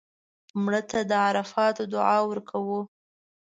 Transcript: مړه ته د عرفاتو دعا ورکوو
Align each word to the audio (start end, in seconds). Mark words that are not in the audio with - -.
مړه 0.63 0.81
ته 0.89 0.99
د 1.09 1.11
عرفاتو 1.27 1.83
دعا 1.93 2.17
ورکوو 2.29 2.79